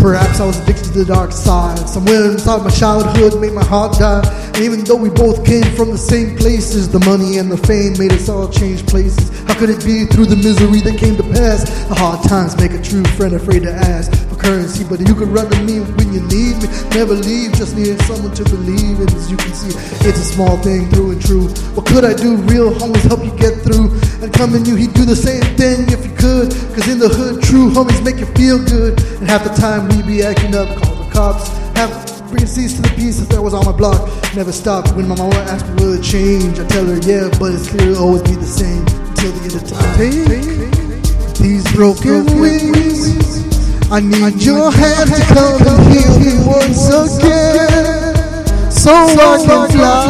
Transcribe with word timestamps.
Perhaps 0.00 0.40
I 0.40 0.46
was 0.46 0.58
addicted 0.60 0.84
to 0.84 0.98
the 1.00 1.04
dark 1.04 1.30
side. 1.30 1.78
Somewhere 1.86 2.30
inside 2.30 2.64
my 2.64 2.70
childhood 2.70 3.38
made 3.38 3.52
my 3.52 3.64
heart 3.64 3.98
die. 3.98 4.22
And 4.54 4.64
even 4.64 4.82
though 4.82 4.96
we 4.96 5.10
both 5.10 5.44
came 5.44 5.64
from 5.76 5.90
the 5.90 5.98
same 5.98 6.38
places, 6.38 6.88
the 6.88 7.00
money 7.00 7.36
and 7.36 7.52
the 7.52 7.58
fame 7.58 7.98
made 7.98 8.12
us 8.12 8.28
all 8.30 8.48
change 8.48 8.86
places. 8.86 9.28
How 9.46 9.58
could 9.58 9.68
it 9.68 9.84
be 9.84 10.06
through 10.06 10.26
the 10.26 10.36
misery 10.36 10.80
that 10.80 10.98
came 10.98 11.16
to 11.16 11.22
pass? 11.22 11.68
The 11.88 11.94
hard 11.94 12.26
times 12.26 12.56
make 12.56 12.72
a 12.72 12.80
true 12.80 13.04
friend 13.16 13.34
afraid 13.34 13.62
to 13.64 13.72
ask 13.72 14.29
currency. 14.40 14.84
But 14.84 15.06
you 15.06 15.14
could 15.14 15.28
run 15.28 15.48
to 15.50 15.58
me 15.62 15.80
when 16.00 16.12
you 16.12 16.20
need 16.32 16.56
me. 16.64 16.66
Never 16.96 17.14
leave, 17.14 17.52
just 17.52 17.76
need 17.76 18.00
someone 18.08 18.34
to 18.34 18.44
believe 18.44 18.98
in. 19.00 19.08
As 19.12 19.30
you 19.30 19.36
can 19.36 19.52
see, 19.52 19.76
it's 20.08 20.18
a 20.18 20.28
small 20.34 20.56
thing 20.58 20.88
through 20.90 21.12
and 21.12 21.22
true. 21.22 21.48
What 21.76 21.86
could 21.86 22.04
I 22.04 22.14
do? 22.14 22.36
Real 22.48 22.72
homies 22.72 23.06
help 23.06 23.24
you 23.24 23.34
get 23.36 23.60
through. 23.62 23.92
And 24.24 24.32
coming 24.32 24.64
you, 24.64 24.74
he'd 24.74 24.94
do 24.94 25.04
the 25.04 25.16
same 25.16 25.44
thing 25.56 25.86
if 25.92 26.04
you 26.04 26.14
could. 26.16 26.50
Cause 26.74 26.88
in 26.88 26.98
the 26.98 27.08
hood, 27.08 27.42
true 27.42 27.70
homies 27.70 28.02
make 28.02 28.18
you 28.18 28.26
feel 28.34 28.58
good. 28.58 28.98
And 29.20 29.28
half 29.28 29.44
the 29.44 29.54
time 29.54 29.88
we 29.88 30.02
be 30.02 30.22
acting 30.22 30.54
up, 30.54 30.68
call 30.80 30.96
the 30.96 31.10
cops. 31.12 31.48
Have 31.76 31.92
bring 32.30 32.46
cease 32.46 32.76
to 32.76 32.82
the 32.82 32.88
peace 32.90 33.20
if 33.20 33.28
that 33.30 33.42
was 33.42 33.52
on 33.52 33.64
my 33.66 33.72
block. 33.72 34.08
Never 34.34 34.52
stopped 34.52 34.94
when 34.94 35.08
my 35.08 35.16
mama 35.16 35.34
asked 35.50 35.66
me 35.66 35.84
will 35.84 35.94
it 35.94 36.02
change. 36.02 36.58
I 36.58 36.66
tell 36.66 36.86
her 36.86 36.98
yeah, 37.02 37.28
but 37.38 37.52
it's 37.52 37.68
clear 37.68 37.90
it'll 37.90 38.04
always 38.04 38.22
be 38.22 38.34
the 38.36 38.46
same 38.46 38.86
until 38.86 39.32
the 39.32 39.42
end 39.42 39.56
of 39.58 39.64
time. 39.68 39.96
Take 39.98 41.38
these 41.38 41.72
broken 41.72 42.40
wings. 42.40 43.49
I 43.92 43.98
need 43.98 44.40
your 44.40 44.70
hand 44.70 45.10
to 45.10 45.20
come 45.34 45.66
and 45.66 45.92
heal 45.92 46.14
me 46.20 46.38
once 46.46 46.88
again, 46.88 48.70
so 48.70 48.92
I 48.92 49.36
can 49.44 49.68
fly 49.68 50.06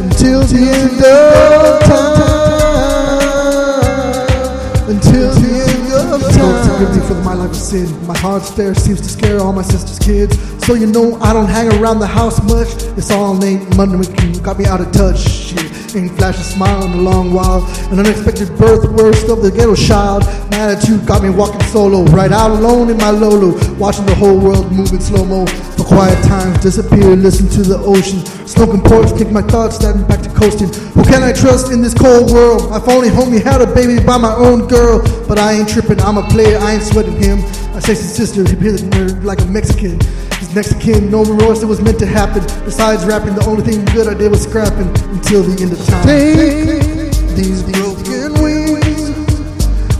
until 0.00 0.40
the 0.42 0.58
end 0.58 1.02
of 1.02 1.80
time. 1.84 2.09
My 7.24 7.34
life 7.34 7.50
of 7.50 7.56
sin. 7.56 8.06
My 8.06 8.16
hard 8.16 8.42
stare 8.42 8.74
seems 8.74 9.00
to 9.00 9.08
scare 9.08 9.40
all 9.40 9.52
my 9.52 9.62
sister's 9.62 9.98
kids. 9.98 10.38
So 10.64 10.74
you 10.74 10.86
know 10.86 11.16
I 11.20 11.32
don't 11.32 11.48
hang 11.48 11.68
around 11.80 11.98
the 11.98 12.06
house 12.06 12.42
much. 12.44 12.68
It's 12.96 13.10
all 13.10 13.42
ain't 13.44 13.76
money 13.76 14.06
got 14.42 14.58
me 14.58 14.66
out 14.66 14.80
of 14.80 14.92
touch. 14.92 15.18
Shit. 15.18 15.70
Ain't 15.94 16.16
flash 16.16 16.36
a 16.36 16.44
smile 16.44 16.84
in 16.86 16.92
a 16.92 17.02
long 17.02 17.32
while. 17.32 17.66
An 17.90 17.98
unexpected 17.98 18.48
birth, 18.56 18.88
worst 18.92 19.28
of 19.28 19.42
the 19.42 19.50
ghetto 19.50 19.74
child. 19.74 20.24
My 20.50 20.70
attitude 20.70 21.04
got 21.04 21.22
me 21.22 21.30
walking 21.30 21.62
solo, 21.62 22.04
right 22.04 22.30
out 22.30 22.52
alone 22.52 22.90
in 22.90 22.96
my 22.96 23.10
Lolo, 23.10 23.58
watching 23.76 24.06
the 24.06 24.14
whole 24.14 24.38
world 24.38 24.70
move 24.70 24.92
in 24.92 25.00
slow 25.00 25.24
mo. 25.24 25.46
Quiet 25.90 26.22
times, 26.24 26.56
disappear, 26.60 27.16
listen 27.16 27.48
to 27.48 27.62
the 27.66 27.76
ocean. 27.82 28.24
Smoking 28.46 28.80
porch, 28.80 29.10
kick 29.18 29.32
my 29.32 29.42
thoughts, 29.42 29.74
standing 29.74 30.06
back 30.06 30.22
to 30.22 30.30
coasting. 30.30 30.70
Who 30.94 31.02
can 31.02 31.24
I 31.24 31.32
trust 31.32 31.72
in 31.72 31.82
this 31.82 31.94
cold 31.94 32.30
world? 32.30 32.70
If 32.70 32.86
only 32.86 33.08
homie 33.08 33.42
had 33.42 33.60
a 33.60 33.66
baby 33.66 33.98
by 33.98 34.16
my 34.16 34.32
own 34.32 34.68
girl. 34.68 35.02
But 35.26 35.40
I 35.40 35.58
ain't 35.58 35.68
tripping, 35.68 36.00
I'm 36.00 36.16
a 36.16 36.22
player, 36.30 36.58
I 36.58 36.74
ain't 36.74 36.84
sweating 36.84 37.16
him. 37.16 37.42
My 37.74 37.80
sexy 37.80 38.06
sister, 38.06 38.46
he 38.46 38.54
appeared 38.54 38.86
nerd 38.94 39.24
like 39.24 39.40
a 39.40 39.46
Mexican. 39.46 39.98
His 40.38 40.54
Mexican, 40.54 41.10
no 41.10 41.24
remorse, 41.24 41.62
it 41.64 41.66
was 41.66 41.80
meant 41.82 41.98
to 41.98 42.06
happen. 42.06 42.42
Besides 42.64 43.04
rapping, 43.04 43.34
the 43.34 43.44
only 43.46 43.62
thing 43.66 43.84
good 43.86 44.06
I 44.06 44.14
did 44.14 44.30
was 44.30 44.44
scrapping 44.44 44.86
until 45.10 45.42
the 45.42 45.60
end 45.60 45.72
of 45.72 45.84
time. 45.90 46.06
Take 46.06 47.34
these 47.34 47.64
broken 47.66 48.40
wings. 48.40 49.10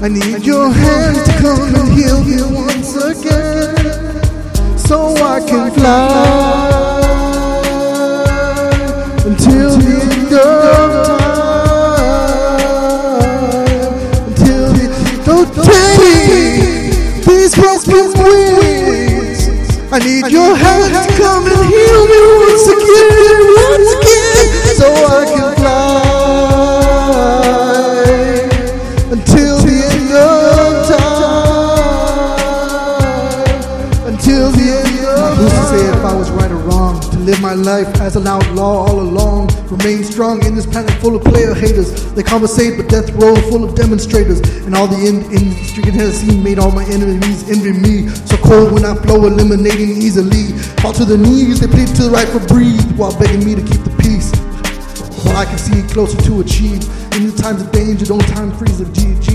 I 0.00 0.08
need 0.08 0.46
your 0.46 0.70
hands 0.70 1.18
to 1.26 1.32
come 1.42 1.74
and 1.74 1.92
heal 1.92 2.22
me 2.22 2.40
once 2.56 2.94
again, 2.94 3.49
so 4.90 5.14
I 5.14 5.38
can 5.46 5.70
fly 5.70 6.10
until 9.24 9.70
the 9.78 9.94
end 10.02 10.32
of 10.34 11.06
time. 11.06 11.36
Until 14.26 14.66
the 14.74 14.86
don't 15.24 15.50
take 15.68 17.22
these 17.24 17.54
broken 17.54 18.06
wings. 18.18 19.40
I 19.92 19.94
need 20.00 20.26
your 20.32 20.52
hands 20.56 20.90
to 20.90 21.02
come 21.22 21.44
and 21.46 21.64
heal 21.70 22.02
me 22.10 22.20
once 22.42 22.66
again, 22.74 23.38
once 23.62 23.90
again, 23.94 24.44
so 24.74 24.88
I 24.90 25.22
can 25.32 25.50
fly 25.54 26.19
live 37.30 37.40
my 37.40 37.54
life 37.54 38.00
as 38.00 38.16
an 38.16 38.26
outlaw 38.26 38.86
all 38.86 38.98
along. 38.98 39.46
Remain 39.68 40.02
strong 40.02 40.44
in 40.44 40.56
this 40.56 40.66
planet 40.66 40.90
full 41.00 41.14
of 41.14 41.22
player 41.22 41.54
haters. 41.54 42.12
They 42.14 42.24
conversate, 42.24 42.76
but 42.76 42.88
death 42.88 43.08
row 43.10 43.36
full 43.50 43.62
of 43.62 43.76
demonstrators. 43.76 44.40
And 44.66 44.74
all 44.74 44.88
the 44.88 44.98
in- 45.06 45.30
industry 45.30 45.92
has 45.92 46.18
seen 46.20 46.42
made 46.42 46.58
all 46.58 46.72
my 46.72 46.84
enemies 46.86 47.48
envy 47.48 47.72
me. 47.72 48.08
So 48.08 48.36
cold 48.38 48.72
when 48.72 48.84
I 48.84 48.96
flow, 48.96 49.26
eliminating 49.26 49.90
easily. 49.90 50.58
Fall 50.82 50.92
to 50.94 51.04
the 51.04 51.18
knees, 51.18 51.60
they 51.60 51.68
plead 51.68 51.88
to 51.96 52.02
the 52.04 52.10
right 52.10 52.28
for 52.28 52.40
breathe 52.52 52.98
while 52.98 53.16
begging 53.16 53.44
me 53.44 53.54
to 53.54 53.62
keep 53.62 53.82
the 53.84 53.94
peace. 54.02 54.32
While 55.24 55.36
I 55.36 55.44
can 55.44 55.58
see 55.58 55.82
closer 55.92 56.20
to 56.22 56.40
achieve. 56.40 56.82
In 57.14 57.30
the 57.30 57.36
times 57.40 57.62
of 57.62 57.70
danger, 57.70 58.06
don't 58.06 58.26
time 58.34 58.50
freeze 58.58 58.80
of 58.80 58.88
GG. 58.88 59.29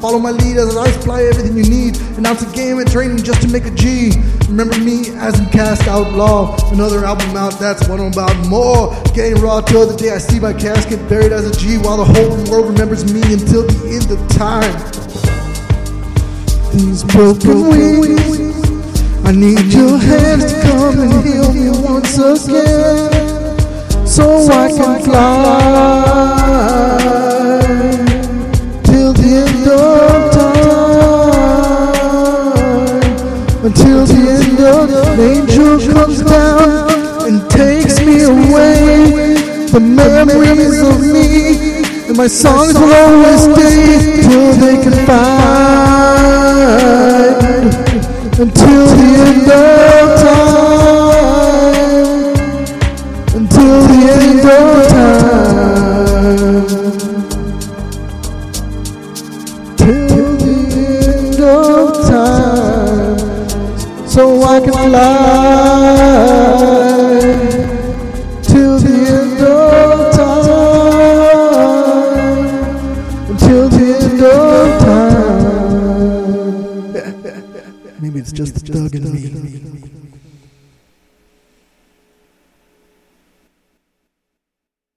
Follow 0.00 0.20
my 0.20 0.30
lead 0.30 0.56
as 0.56 0.76
I 0.76 0.90
supply 0.92 1.24
everything 1.24 1.56
you 1.56 1.64
need. 1.64 1.96
Announce 2.16 2.42
a 2.42 2.54
game 2.54 2.78
and 2.78 2.88
training 2.88 3.18
just 3.18 3.42
to 3.42 3.48
make 3.48 3.64
a 3.64 3.70
G. 3.72 4.12
Remember 4.48 4.78
me 4.78 5.10
as 5.16 5.38
in 5.40 5.46
Cast 5.46 5.88
Outlaw. 5.88 6.56
Another 6.70 7.04
album 7.04 7.36
out, 7.36 7.58
that's 7.58 7.88
what 7.88 7.98
I'm 7.98 8.12
about. 8.12 8.36
More 8.46 8.94
getting 9.12 9.42
raw 9.42 9.60
till 9.60 9.88
the 9.88 9.96
day 9.96 10.10
I 10.10 10.18
see 10.18 10.38
my 10.38 10.52
casket 10.52 11.08
buried 11.08 11.32
as 11.32 11.46
a 11.46 11.52
G. 11.58 11.78
While 11.78 11.96
the 11.96 12.04
whole 12.04 12.30
world 12.48 12.70
remembers 12.70 13.12
me 13.12 13.22
until 13.22 13.66
the 13.66 13.98
end 13.98 14.08
of 14.14 14.20
time. 14.38 14.70
These 16.72 17.02
broken 17.02 17.68
wings. 17.68 18.58
I 19.24 19.32
need 19.32 19.72
your 19.72 19.98
hands 19.98 20.52
to 20.52 20.60
come 20.62 21.00
and 21.00 21.26
heal 21.26 21.52
me 21.52 21.70
once 21.84 22.16
again, 22.16 24.06
so 24.06 24.48
I 24.48 24.68
can 24.70 25.02
fly 25.02 26.37
an 35.18 35.24
angel 35.24 35.78
comes 35.92 36.22
down 36.22 37.26
and 37.26 37.50
takes 37.50 38.00
me 38.00 38.22
away. 38.22 39.34
The 39.66 39.80
memories 39.80 40.80
of 40.80 41.00
me 41.00 41.82
and 42.08 42.16
my 42.16 42.28
songs 42.28 42.74
will 42.74 42.92
always 42.92 43.42
stay 43.42 44.22
till 44.22 44.52
they 44.54 44.76
can 44.82 44.94
find 45.06 45.98
until 48.38 48.86
the 48.86 49.08
end 49.26 49.50
of 49.50 49.77
So 64.18 64.26
I 64.42 64.58
can 64.58 64.72
fly. 64.72 64.98
Till 68.42 68.78
the 68.80 68.94
end 69.20 69.40
of 69.46 70.12
time. 70.12 71.38
Until 73.30 73.68
the 73.68 73.84
end 74.00 74.22
of 74.24 74.80
time. 74.82 75.12
Maybe 78.02 78.18
it's 78.18 78.32
just 78.32 78.54
the 78.54 78.60
thug 78.72 78.96
in 78.96 79.04
me. 79.12 79.97